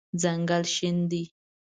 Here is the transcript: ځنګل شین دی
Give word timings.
ځنګل 0.21 0.63
شین 0.75 0.97
دی 1.11 1.23